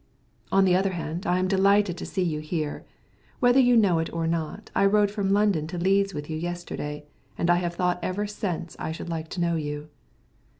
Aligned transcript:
"On 0.51 0.65
the 0.65 0.75
other 0.75 0.93
hand, 0.93 1.27
I 1.27 1.37
am 1.37 1.47
delighted 1.47 1.95
to 1.99 2.07
see 2.07 2.23
you 2.23 2.39
here. 2.39 2.87
Whether 3.39 3.59
you 3.59 3.77
know 3.77 3.99
it 3.99 4.11
or 4.11 4.25
not, 4.25 4.71
I 4.73 4.83
rode 4.83 5.11
from 5.11 5.29
London 5.31 5.67
to 5.67 5.77
Leeds 5.77 6.11
with 6.11 6.27
you 6.27 6.37
yesterday, 6.37 7.05
and 7.37 7.51
I 7.51 7.57
have 7.57 7.75
thought 7.75 7.99
ever 8.01 8.25
since 8.25 8.75
I 8.79 8.91
should 8.93 9.09
like 9.09 9.27
to 9.27 9.41
know 9.41 9.55
you." 9.57 9.89